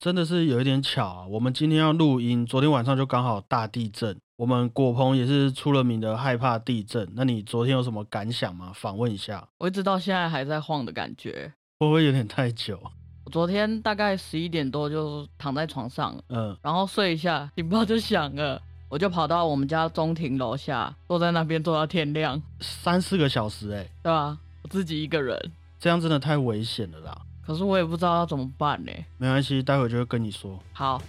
[0.00, 1.26] 真的是有一点巧啊！
[1.26, 4.16] 我们今天要录音，昨天晚上就刚好大地震。
[4.36, 7.06] 我们果鹏也是出了名的害怕地震。
[7.14, 8.72] 那你昨天有什么感想吗？
[8.74, 9.46] 访问一下。
[9.58, 12.80] 我一直到现在还在晃的感觉，会不会有点太久？
[13.26, 18.58] 我昨天大概十一点多就躺在床上，嗯，然后睡一下， 警报就响了，
[18.88, 24.38] 我就跑到我们家中庭楼下，坐在那边坐到天亮，三四个小时，哎，对吧？
[24.62, 25.38] 我自己一个人，
[25.78, 27.20] 这样真的太危险了啦。
[27.50, 28.92] 可是我也不知道要怎么办呢。
[29.18, 30.56] 没关系，待会就会跟你说。
[30.72, 31.02] 好。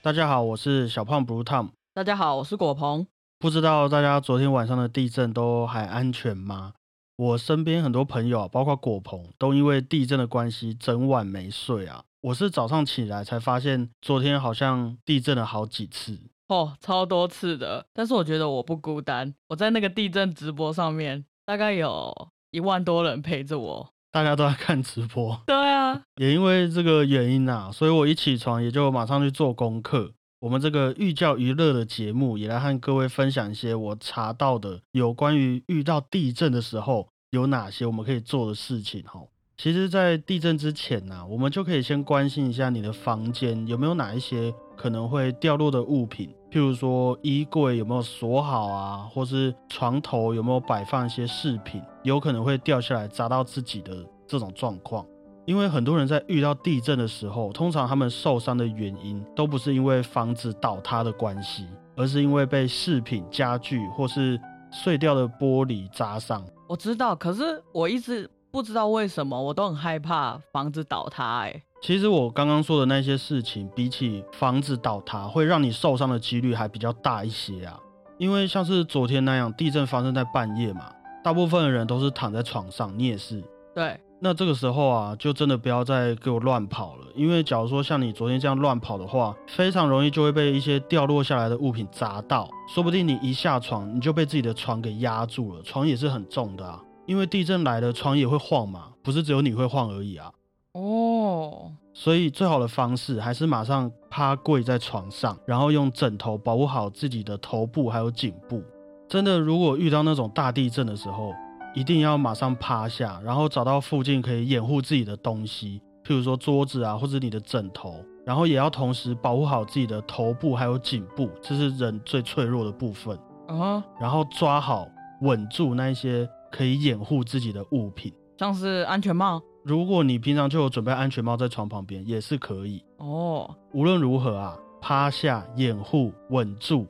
[0.00, 1.72] 大家好，我是小胖 Blue Tom。
[1.92, 3.06] 大家好，我是果鹏。
[3.38, 6.72] 不知道大家昨天晚上的地震都还安全吗？
[7.16, 12.02] 我身边很多朋友，包括果鹏，都因为地震的关系，整晚没睡啊。
[12.22, 16.18] 我是早上起来才发现，昨天好像地震了好几次。
[16.48, 19.34] 哦，超多次的，但是我觉得我不孤单。
[19.48, 22.12] 我在那个地震直播上面，大概有
[22.50, 25.40] 一万多人陪着我，大家都在看直播。
[25.46, 30.12] 对啊，也因为这个原因啊，所以我一起床也就马上去做功课。
[30.40, 39.22] 我们这个寓教于乐的节目，也来和各位分享一些我查到的有关于遇到地震的时候有哪些我们可以做的事情哈。
[39.56, 55.06] 其实，在地震之前呢，我们就可以先关心一下你的房间有没有哪一些可能会掉落的物品，譬如说衣柜有没有锁好啊，或是床头有没有摆放一些饰品，有可能会掉下来砸到自己的这种状况。
[55.46, 64.38] 因为很多人在遇到地震的时候，通常他们受伤的原因都不是因为房子倒塌的关系，而是因为被饰品、家具或是
[64.72, 66.44] 碎掉的玻璃砸伤。
[66.66, 68.28] 我知道，可是我一直。
[68.54, 71.40] 不知道为什么，我都很害怕房子倒塌。
[71.40, 77.76] 哎，其实我刚刚说的那些事情，比起房子倒塌，会让你受伤的几率还比较大一些啊。
[78.16, 80.92] 因为像是昨天那样，地震发生在半夜嘛，
[81.24, 83.42] 大部分的人都是躺在床上，你也是。
[83.74, 83.98] 对。
[84.20, 87.06] 那这个时候啊，就真的不要再给我乱跑了。
[87.16, 95.62] 因为假如说像你昨天这样乱跑的话，非常容易就会被一些掉落下来的物品砸到，说不定你一下床，你就被自己的床给压住了。
[95.62, 96.80] 床也是很重的啊。
[97.06, 100.32] 因为地震来了，床也会晃嘛，不是只有你会晃而已啊。
[100.72, 108.62] 哦，所以最好的方式还是马上趴跪在床上，然后用枕头保护好自己的头部还有颈部。
[109.08, 111.32] 真的，如果遇到那种大地震的时候，
[111.74, 123.16] 一定要马上趴下，然后找到附近可以掩护自己的东西，譬如说桌子啊，或者你的枕头，然后也要同时保护好自己的头部还有颈部，这是人最脆弱的部分
[123.46, 123.84] 啊。
[124.00, 124.88] 然后抓好
[125.20, 126.28] 稳住那一些。
[126.54, 129.42] 可以掩护自己的物品，像是安全帽。
[129.64, 133.52] 如果你平常就有准备安全帽在床旁边，也是可以哦。
[133.72, 136.86] 无论如何啊，趴下掩护稳住，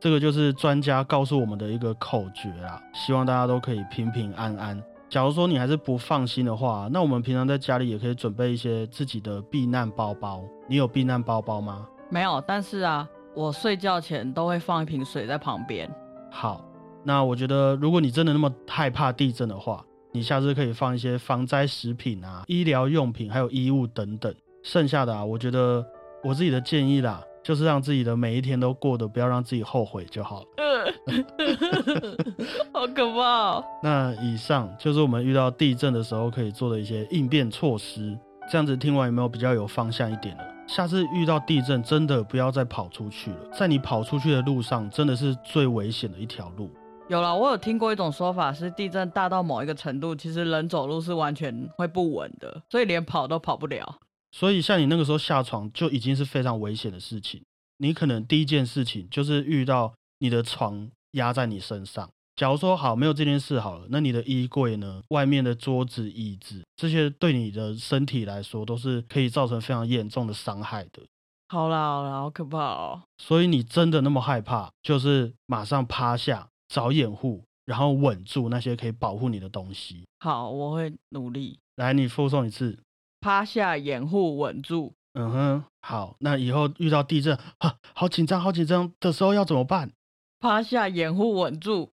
[0.00, 2.82] 这个就是专家告诉我们的一个口诀啊。
[2.92, 4.82] 希望大家都可以平平安安。
[5.08, 10.42] 假如说你还是不放心的话，那我们平常在家里也可以准备一些自己的避难包包。
[10.66, 11.86] 你有避难包包吗？
[12.10, 15.88] 没有，但是啊，我睡觉前都会放一瓶水在旁边。
[16.32, 16.60] 好。
[17.04, 24.34] 那我觉得，如果你真的那么害怕地震的话，你下次可以放一些防灾食品啊、医疗用品，还有衣物等等。
[24.62, 25.84] 剩下的啊，我觉得
[26.22, 30.46] 我自己的建议啦，就是让自己的每一天都过得不要让自己后悔就好了。
[32.72, 33.20] 好可怕！
[33.20, 38.16] 哦那以上就是我们遇到地震的时候可以做的一些应变措施。
[38.50, 40.44] 这样子听完有没有比较有方向一点了？
[40.66, 43.36] 下次遇到地震，真的不要再跑出去了。
[43.52, 46.70] 在你跑出去的路上，真的是最危险的一条路。
[47.06, 53.98] 有了，我有听过一种说法，是地震大到某一个程度，其实人走路是完全会不稳的，所以连跑都跑不了。
[54.32, 57.42] 所以像你那个时候下床就已经是非常危险的事情。
[57.76, 62.08] 你可能第一件事情就是遇到你的床压在你身上。
[62.36, 65.02] 假如说好没有这件事好了，那你的衣柜呢？
[65.10, 71.02] 外面的桌子、椅子这些对你的身体来说都是可以造成非常严重的伤害的。
[71.48, 73.02] 好啦好啦，好可怕哦。
[73.18, 76.48] 所以你真的那么害怕，就是马上趴下。
[76.74, 80.04] 找掩护，然后稳住那些可以保护你的东西。
[80.18, 81.60] 好，我会努力。
[81.76, 82.76] 来，你复诵一次：
[83.20, 84.92] 趴下，掩护，稳住。
[85.12, 86.16] 嗯哼，好。
[86.18, 89.92] 那以后遇到地震，哈，好紧张，好紧张的时候要怎么办？
[90.40, 91.92] 趴下，掩护，稳住。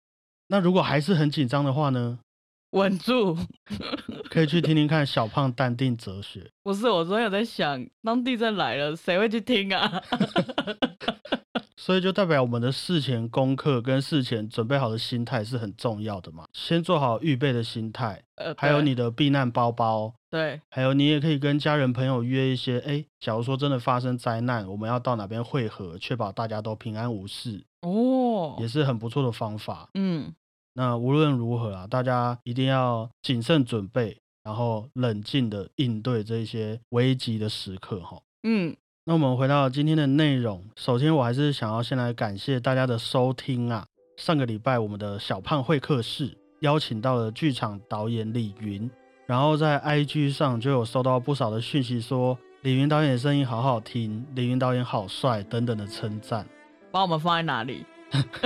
[0.49, 2.21] 那如果还是很紧张的话呢？
[2.73, 3.37] 稳住。
[4.31, 6.51] 可以去听听看小胖淡定哲学。
[6.63, 10.03] 不是，我昨天有在想，当地震来了，谁会去听啊？
[11.81, 16.45] 所以就代表我们的事前功课跟事前准备好的心态是很重要的嘛。
[16.53, 29.89] 先做好预备的心态，呃，还有你的避难包包，对，还有你也可以跟家人朋友约一些，哎，假如说真的发生灾难，我们要到哪边汇合，确保大家都平安无事哦，也是很不错的方法。
[29.95, 30.35] 嗯，
[30.75, 38.21] 那无论如何啊，大家一定要谨慎准备，然后冷静的应对这些危急的时刻哈。
[38.43, 38.77] 嗯，
[39.11, 43.85] 那我们回到今天的内容，首先我还是想要先来感谢大家的收听啊。
[44.17, 48.89] 上个礼拜我们的小胖会客室邀请到了剧场导演李云。
[49.27, 56.47] 然后在 IG 上就有收到不少的讯息，说李云导演的声音好好听，李云导演好帅等等的称赞。
[56.93, 57.85] 把我们放在哪里？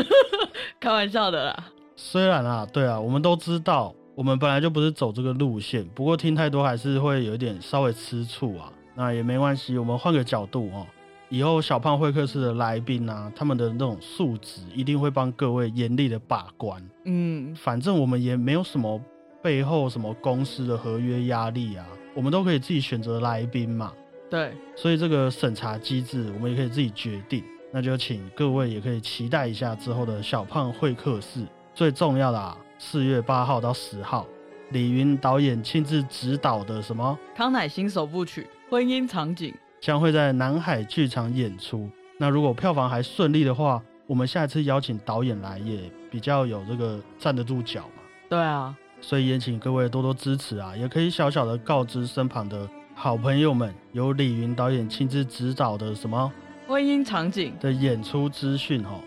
[0.81, 1.65] 开玩笑的啦。
[1.95, 8.73] 虽然啊，对啊，我们都知道，我们本来就不是走这个路线，不过听太多还是会有一点稍微吃醋啊。
[8.95, 10.87] 那也没关系，我们换个角度哦。
[11.29, 16.83] 以后小胖会客室的来宾啊，他们的那种素质一定会帮各位严厉的把关。
[17.05, 19.01] 嗯，反正我们也没有什么。
[19.43, 23.93] 背后什么公司的合约压力啊，我们都可以自己选择来宾嘛。
[24.31, 27.45] 对，所以这个审查机制我们也可以自己决定。
[27.71, 31.45] 那就请各位也可以期待一下之后的小胖会客室。
[31.75, 34.27] 最重要的啊，四月八号到十号，
[34.71, 39.51] 李云导演亲自指导的什么康乃馨首部曲《婚姻场景》
[39.81, 41.89] 将会在南海剧场演出。
[42.19, 48.03] 那如果票房还顺利的话，我们下一次邀请导演来也比较有这个站得住脚嘛。
[48.29, 48.77] 对啊。
[49.01, 50.75] 所以也请各位多多支持啊！
[50.75, 56.33] 也可以小小的告知身旁的好朋友们，有李云导演亲自指导的什么
[56.67, 58.99] 婚姻场景的演出资讯哈。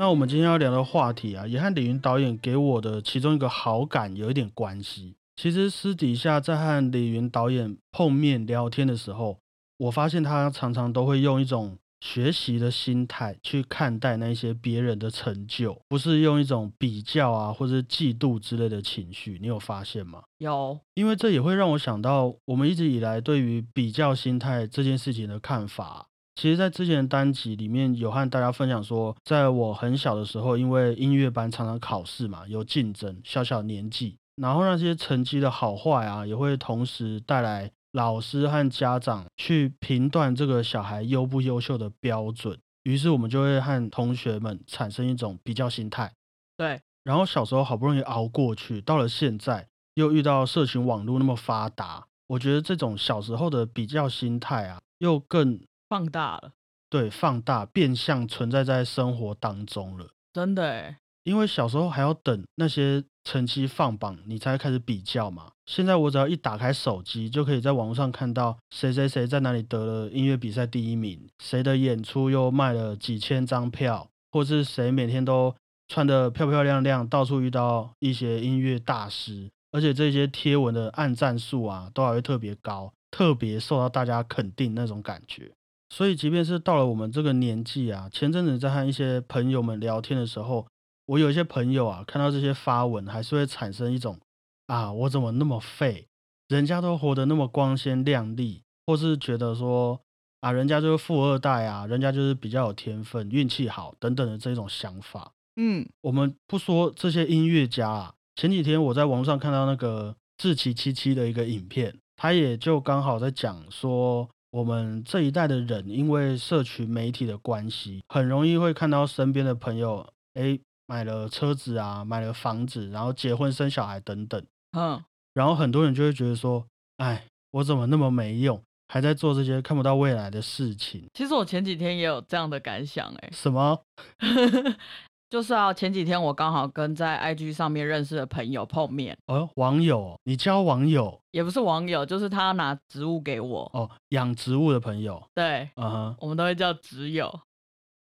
[0.00, 5.16] 那我们今天要聊的话题啊，也和李云导演给我的其中一个好感有一点关系。
[5.34, 9.40] 其实私底下在和李云导演碰面聊天的时候，
[9.76, 11.76] 我发现他常常都会用一种。
[12.00, 20.22] 学习的心态去看待那些别人的成就，不是用一种比较啊或者嫉妒之类的情绪，你有发现吗？
[20.38, 26.06] 有，因为这也会让我想到我们一直以来对于比较心态这件事情的看法。
[26.40, 37.72] 其实，在之前的单集里面有和大家分享说，在我很小的时候，因为音乐班常常考试嘛，有竞争，小小年纪，然后那些成绩的好坏啊，也会同时带来。
[37.92, 46.12] 老师和家长去评断这个小孩优不优秀的标准，于是我们就会和同学们产生一种比较心态。
[46.56, 55.58] 对，然后小时候好不容易熬过去，到了现在又遇到社群网络那么发达，我觉得这种小时候的比较心态啊，又更
[55.88, 56.52] 放大了。
[56.90, 60.10] 对，放大变相存在在生活当中了。
[60.32, 63.04] 真的，因为小时候还要等那些。
[63.24, 65.52] 成绩放榜，你才开始比较嘛。
[65.66, 75.54] 现在我只要一打开手机，就可以在网络上看到谁谁谁在哪里得了音乐比赛第一名，谁的演出又卖了几千张票，或是谁每天都
[75.88, 85.52] 穿得漂漂亮亮，到处遇到一些音乐大师，而且这些贴文的按赞数啊，都还会特别高，特别受到大家肯定那种感觉。
[85.90, 90.66] 所以，即便是到了我们这个年纪啊，前阵子在和一些朋友们聊天的时候。
[91.08, 94.20] 我有一些朋友啊，看到这些发文，还是会产生一种
[94.66, 96.06] 啊，我怎么那么废？
[96.48, 99.98] 人家都活得那么光鲜亮丽，或是觉得说
[100.42, 105.32] 啊，人家就是富二代啊，人家就是比较有天分、运气好等等的这种想法。
[105.56, 120.58] 嗯，我们不说这些音乐家啊，前几天我在网上看到那个志奇七七的一个影片，他也就刚好在讲说，我们这一代的人因为社群媒体的关系，很容易会看到身边的朋友，哎。
[120.90, 126.64] 买了车子啊，买了房子，然后结婚生小孩等等，嗯，然后很多人就会觉得说，
[126.96, 131.04] 哎，我怎么那么没用，还在做这些看不到未来的事情？
[131.12, 133.82] 其实我前几天也有这样的感想，哎，什么？
[135.30, 141.20] 就是啊，前几天我刚好跟在 IG 上面认识的朋友碰面，哦，网友，你交网友？
[141.32, 147.40] 也不是网友，就是他拿植物给我，哦，养植物的朋友，对，嗯哼，我们都会叫植友。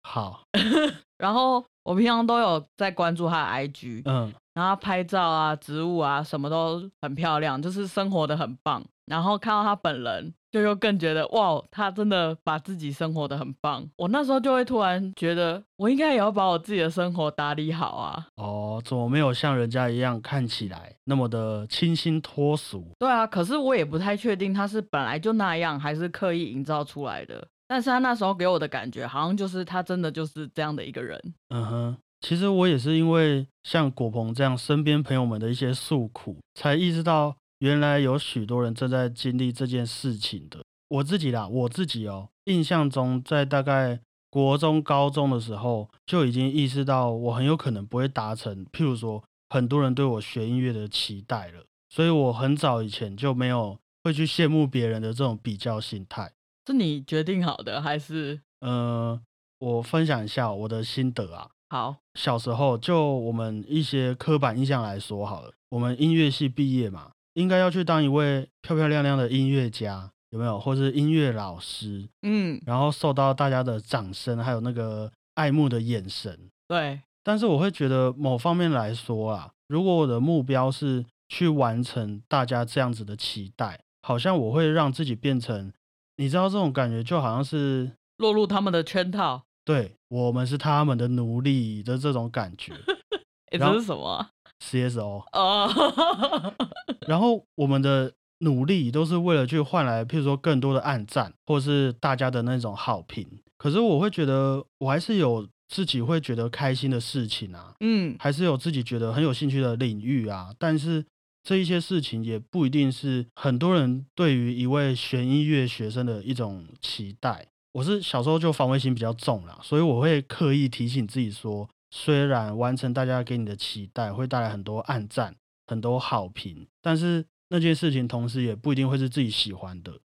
[0.03, 0.41] 好，
[1.19, 8.81] 然后我平常都有在关注他的 IG，嗯，然后拍照啊、植物啊，什么都很漂亮，就是生活的很棒。
[9.09, 13.89] 然后看到他本人，就又更觉得哇，他真的把自己生活的很棒。
[13.97, 18.27] 我那时候就会突然觉得，我应该也要把我自己的生活打理好啊。
[18.35, 22.91] 哦，怎么没有像人家一样看起来那么的清新脱俗？
[22.99, 27.47] 对啊，可是我也不太确定他是本来就那样，还是刻意营造出来的。
[27.67, 31.19] 但是他那时候给我的感觉，好像就是他真的就是这样的一个人。
[31.49, 40.63] 嗯哼，其实我也是因为像果鹏这样身边朋友们的一些诉苦，才意识到原来有许多人正在经历这件事情的。
[40.89, 43.99] 我自己啦，我自己哦，印象中在大概
[44.29, 51.63] 国中、高中的时候，就已经意识到我很有可能不会达成，譬如说很多人对我学音乐的期待了。
[51.89, 56.31] 所以我很早以前就没有会去羡慕别人的这种比较心态。
[56.67, 58.41] 是你决定好的还是？
[58.61, 59.19] 呃，
[59.59, 61.49] 我分享一下我的心得啊。
[61.69, 70.59] 好，小时候就我们一些刻板印象来说好了，我们音乐系毕业嘛，应该要去当一位漂漂亮亮的音乐家，有没有？
[70.59, 72.07] 或是音乐老师？
[72.23, 76.49] 嗯，然后受到大家的掌声，还有那个爱慕的眼神。
[76.67, 77.01] 对。
[77.23, 85.71] 但是我会觉得某方面来说啊，如果我的目标是去完成大家这样子的期待，好像我会让自己变成。
[86.15, 92.73] 你知道这种感觉就好像是落入他们的圈套，对我们是他们的奴隶的这种感觉。
[93.51, 94.29] 这是什么
[94.63, 96.53] ？CSO 哦。
[97.07, 103.27] 然后我们的努力都是为了去换来，譬如说更多的暗赞，或是大家的那种好评。
[103.57, 111.05] 可是我会觉得，我还是有自己会觉得开心的事情啊，嗯，还是有自己觉得很有兴趣的领域啊，但是。
[111.41, 117.47] 这一些事情也不一定是很多人对于一位学音乐学生的一种期待。
[117.71, 125.35] 我是小时候就防卫心比较重啦，所以我会刻意提醒自己说，虽然完成大家给你的期待会带来很多暗赞、
[125.67, 129.99] 很多好评，但是那件事情同时也不一定会是自己喜欢的。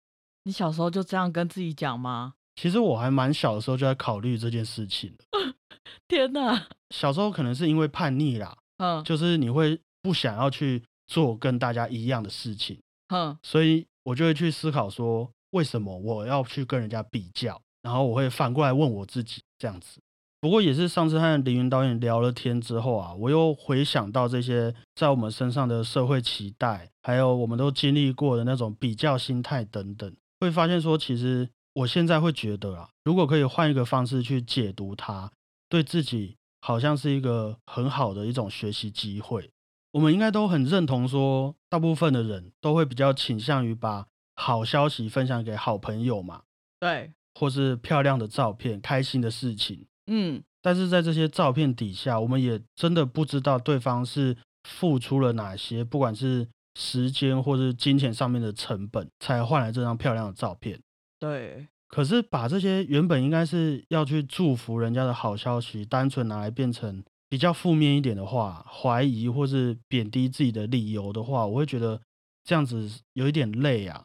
[0.44, 2.34] 你小时候就这样跟自己讲吗？
[2.56, 5.14] 其实我还蛮小的时候就在考虑这件事情
[6.08, 6.66] 天哪！
[6.90, 10.82] 小时候可能是因为叛逆啦，嗯，就是你会不想要去。
[11.06, 17.60] 做跟大家一样的事情，嗯，所以我就会去思考说，为什么我要去跟人家比较？
[17.82, 20.00] 然后我会反过来问我自己这样子。
[20.44, 35.32] 不过也是上次和凌云导演聊了天之后啊，我又回想到这些在我们身上的社会期待，还有我们都经历过的那种比较心态等等，会发现说，其实我现在会觉得啊，如果可以换一个方式去解读它，
[35.70, 39.48] 对自己好像是一个很好的一种学习机会。
[39.92, 46.42] 我们应该都很认同，说大部分的人都会比较倾向于把好消息分享给好朋友嘛，
[46.78, 54.37] 对，或是漂亮的照片、开心的事情，嗯，但是在这些照片底下，我们也真的不知道对方是
[54.68, 60.80] 付出了哪些，不管是时间或是金钱上面的成本，才换来这张漂亮的照片。
[61.18, 67.02] 对，可是把这些原本应该是要去祝福人家的好消息，单纯拿来变成。
[67.26, 72.00] 比较负面一点的话，怀疑或是贬低自己的理由的话，我会觉得
[72.44, 74.04] 这样子有一点累啊。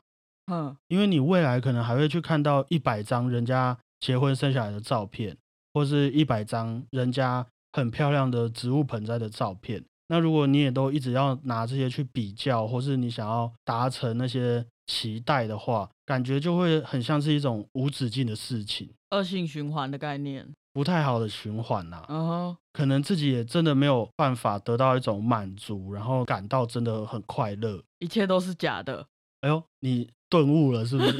[0.51, 5.37] 嗯，因为你未来可能还会去看到一百张人家结婚生下来的照片，
[5.73, 9.83] 或是一百张人家很漂亮的植物盆栽的照片。
[10.07, 20.47] 那如果你也都一直要拿这些去比较，或是你想要达成那些期待的话，感觉就会很像是一种无止境的事情，恶性循环的概念。
[20.71, 29.05] 不太好的循环呐，嗯，可能自己也真的没有办法得到一种满足，然后感到真的很快乐，一切都是假的。
[29.41, 31.17] 哎呦，你顿悟了是不是？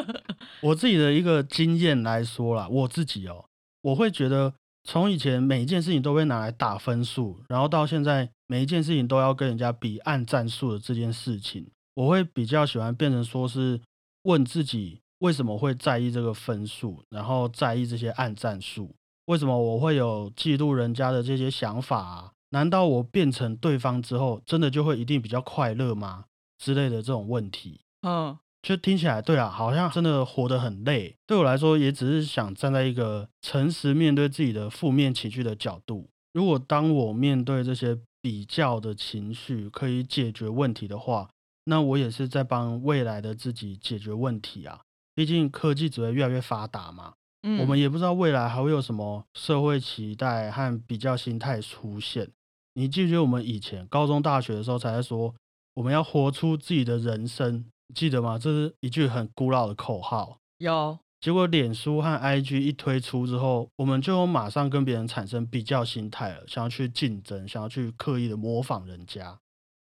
[0.62, 3.44] 我自己的一个经验来说啦，我自己哦，
[3.82, 13.80] 我会觉得从以前每一件事情都会拿来打分数，然后到现在每一件事情都要跟人家比按战术的这件事情，我会比较喜欢变成说是
[14.22, 15.00] 问自己。
[15.18, 18.92] 为什么会在意这个分数，然后在意这些暗战术？
[19.26, 22.32] 为什么我会有嫉妒人家的这些想法啊？
[22.50, 26.24] 难道我变成对方之后，真的就会一定比较快乐吗？
[26.58, 31.16] 之类的这种问题，嗯，就听起来对啊，好像真的活得很累。
[31.26, 36.08] 对我来说，也只是想站在一个诚实面对自己的负面情绪的角度。
[36.32, 41.28] 如果当我面对这些比较的情绪可以解决问题的话，
[41.64, 44.80] 那我也是在帮未来的自己解决问题啊。
[45.14, 52.30] 毕竟科技只会越来越发达嘛，嗯，我们也不知道未来还会有什么社会期待和比较心态出现。
[52.74, 55.34] 你记不记得我们以前高中、大学的时候才在说
[55.74, 58.38] 我们要活出自己的人生，记得吗？
[58.38, 60.38] 这是一句很古老的口号。
[60.58, 60.98] 有。
[61.20, 69.38] 结果脸书和 IG 一推出之后，我们就马上跟别人产生比较心态了，想要去竞争，想要去刻意的模仿人家。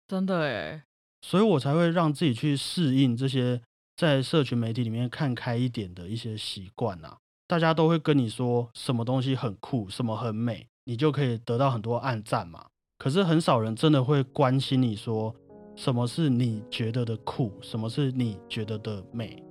[0.07, 0.83] 真的诶。
[1.21, 3.61] 所以我才会让自己去适应这些。
[3.97, 12.65] 在社群媒体里面看开一点的一些习惯啊，大家都会跟你说什么东西很酷，什么很美，你就可以得到很多暗赞嘛。
[12.97, 15.35] 可是很少人真的会关心你说
[15.81, 19.43] 什么是你觉得的酷，什么是你觉得的美。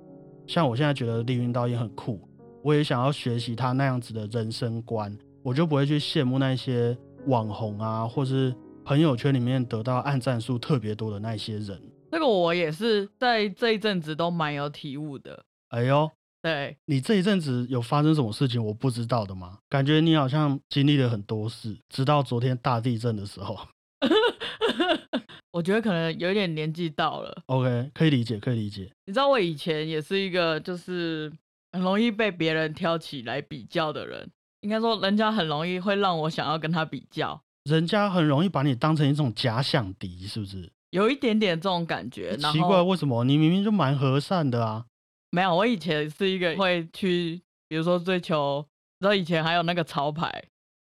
[0.47, 2.25] 像我现在觉得丽云导演很酷，
[2.63, 6.97] 我也想要学习他那样子的人生观，我就不会去羡慕那些
[7.27, 11.77] 网红啊，或是朋友圈里面得到暗赞数特别多的那些人。
[12.09, 15.43] 这个我也是在这一阵子都蛮有体悟的。
[15.67, 16.09] 哎呦，
[16.41, 19.57] 对你这一阵子有发生什么事情我不知道的吗？
[19.67, 23.57] 感觉你好像经历了很多事，直到昨天大地震的时候。
[25.51, 27.43] 我觉得可能有点年纪到了。
[27.47, 28.89] OK，可以理解，可以理解。
[29.05, 31.31] 你知道我以前也是一个就是
[31.73, 34.29] 很容易被别人挑起来比较的人，
[34.61, 40.71] 应该说人家很容易会让我想要跟他比较，人家很容易把你当成一种假想敌，是不是？
[40.91, 42.35] 有一点点这种感觉。
[42.37, 44.85] 奇怪，为什么你明明就蛮和善的啊？
[45.31, 48.65] 没有，我以前是一个会去，比如说追求，
[48.99, 50.43] 你知道以前还有那个潮牌。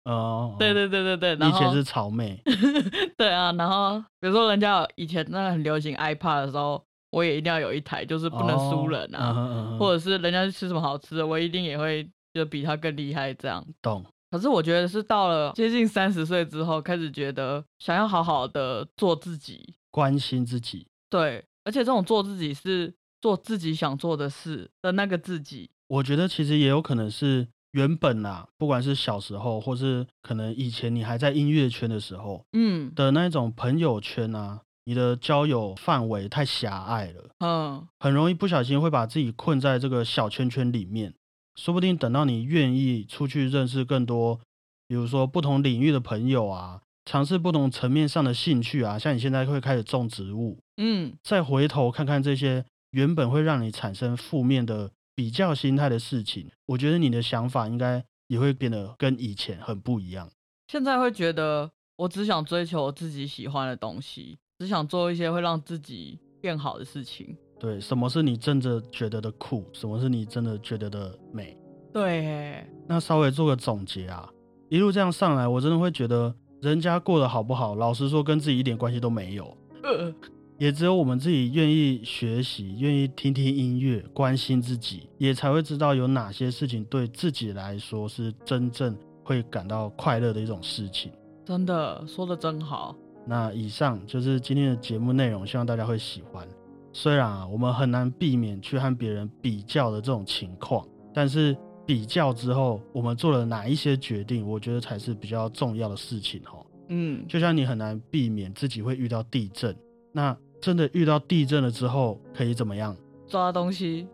[0.04, 2.40] 哦，对对对对对，以前是草妹，
[3.18, 13.62] 对啊，然后比如说人家以前那很流行 iPad 的时候，我也一定要有一台，就是不能输人啊，或者是人家吃什么好吃的，我一定也会就比他更厉害这样。
[13.82, 14.04] 懂。
[14.30, 20.86] 可是我觉得是到了接近三十岁之后，开始觉得想要好好的做自己，关心自己。
[21.10, 25.70] 对，而且这种做自己是做自己想做的事的那个自己。
[25.88, 27.48] 我觉得其实也有可能是。
[27.72, 41.12] 原本啊，不管是小时候，或是可能以前你还在音乐圈的时候，嗯，的那种朋友圈啊，你的交友范围太狭隘了，嗯，很容易不小心会把自己困在这个小圈圈里面。
[41.56, 44.40] 说不定等到你愿意出去认识更多，
[44.86, 54.90] 比如说不同领域的朋友啊，尝试不同层面上的兴趣啊，像你现在会开始种植物，嗯，再回头看看这些原本会让你产生负面的。
[55.18, 60.30] 比较心态的事情，我觉得你的想法应该也会变得跟以前很不一样。
[60.68, 67.36] 现在会觉得，我只想追求自己喜欢的东西，只想做一些会让自己变好的事情。
[67.58, 69.68] 对，什么是你真的觉得的酷？
[69.72, 71.58] 什么是你真的觉得的美？
[71.92, 72.64] 对。
[72.86, 74.30] 那稍微做个总结啊，
[74.68, 76.32] 一路这样上来，我真的会觉得，
[76.62, 79.58] 人家过得好不好，老实说，跟自己一点关系都没有。
[80.58, 91.12] 也只有我们自己愿意学习，愿意听听音乐，关心自己，也才会知道有哪些事情对自己来说是真正会感到快乐的一种事情。
[91.44, 92.96] 真的说的真好。
[93.24, 96.44] 那以上就是今天的节目内容，希望大家会喜欢。
[96.92, 100.84] 虽然啊，我们很难避免去和别人比较的这种情况，
[101.14, 106.66] 但是比较之后，我们做了哪一些决定，我觉得才是比较重要的事情哦。
[106.88, 109.72] 嗯，就像你很难避免自己会遇到地震，
[110.10, 110.36] 那。
[110.60, 112.96] 真的遇到地震了之后可以怎么样？
[113.26, 114.08] 抓东西？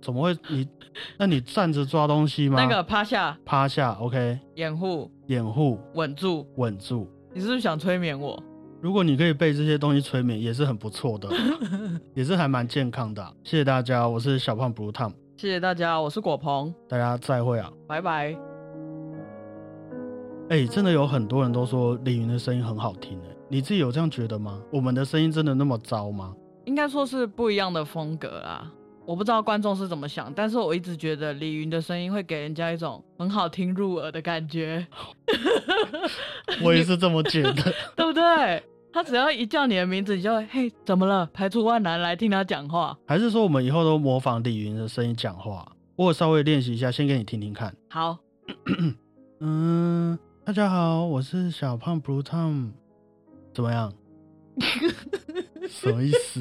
[0.00, 0.36] 怎么会？
[0.48, 0.68] 你
[1.18, 2.62] 那你站着抓东西吗？
[2.62, 4.38] 那个趴下，趴下，OK。
[4.54, 7.08] 掩护，掩护，稳住，稳住。
[7.32, 8.40] 你是不是想催眠我？
[8.80, 11.28] 如果你可以被这些东西催眠，也是很不错的，
[12.14, 13.26] 也是还蛮健康的。
[13.42, 15.12] 谢谢大家，我是小胖 Blue Tom。
[15.36, 16.72] 谢谢大家，我是果鹏。
[16.86, 18.36] 大家再会啊，拜拜。
[20.50, 23.33] 哎，真的有很多人都说李云的声音很好听哎。
[23.54, 24.60] 你自己有这样觉得吗？
[24.72, 26.34] 我们的声音真的那么糟吗？
[26.64, 28.68] 应该说是不一样的风格啦。
[29.06, 34.84] 我不知道观众是怎么想，但是我一直觉得李云的声音会给人家一种很好听入耳的感觉。
[36.64, 38.60] 我也是这么觉得， 对不对？
[38.92, 41.24] 他只要一叫你的名字，你就会嘿，怎么了？
[41.32, 42.98] 排除万难来听他讲话。
[43.06, 45.64] 还是说我们以后都模仿李云的声音讲话？
[45.94, 47.72] 我稍微练习一下，先给你听听看。
[47.88, 48.18] 好。
[49.38, 52.72] 嗯，大家好，我是小胖 Blue Tom。
[53.54, 53.92] 怎么样？
[55.68, 56.40] 什么意思？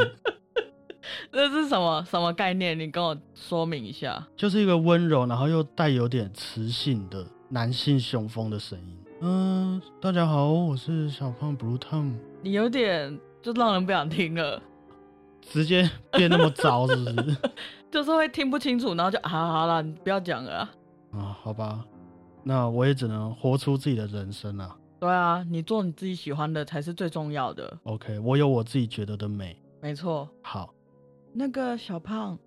[1.32, 2.78] 这是什么什么概念？
[2.78, 4.28] 你跟我说明一下。
[4.36, 8.98] 就是一个温柔，然后又带有点磁性的男性雄风的声音。
[9.22, 12.14] 嗯，大家好，我是小胖 Blue Tom。
[12.42, 14.62] 你有点就让人不想听了，
[15.42, 17.38] 直接变那么糟，是不是？
[17.92, 20.70] 就是会听不清楚，然后就啊好了，你不要讲了。
[21.12, 21.86] 啊，好吧，
[22.44, 24.76] 那我也只能活出自己的人生了。
[25.04, 27.78] 对啊，你做你自己喜欢的才是最重要的。
[27.84, 29.54] OK，我有我自己觉得的美。
[29.82, 30.30] 没错。
[30.42, 30.74] 好，
[31.34, 32.40] 那个小胖，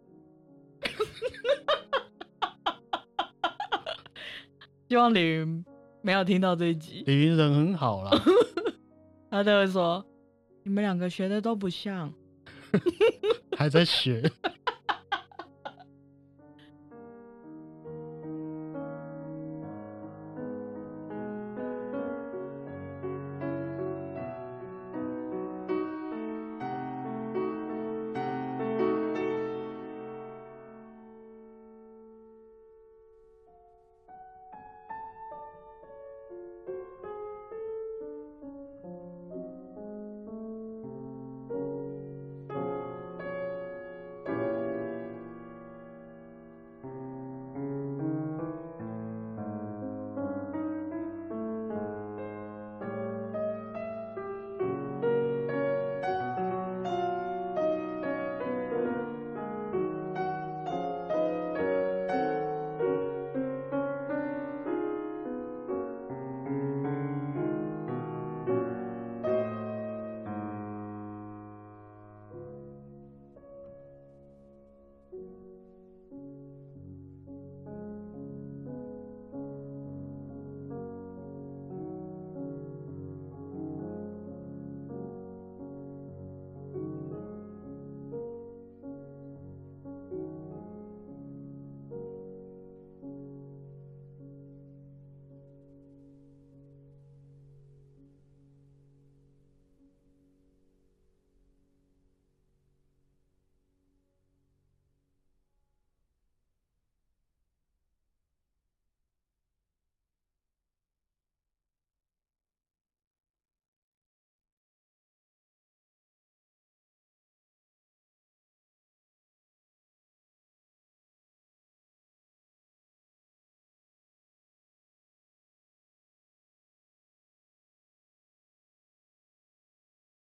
[4.89, 5.63] 希望李云
[6.01, 7.05] 没有听到这一集。
[7.07, 8.11] 李云人很好啦，
[9.31, 10.03] 他都会说
[10.63, 12.11] 你们两个学的都不像，
[13.55, 14.33] 还在学。